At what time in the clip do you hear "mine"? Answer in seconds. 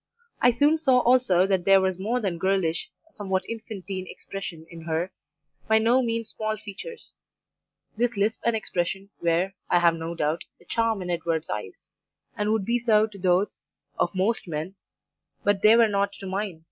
16.25-16.59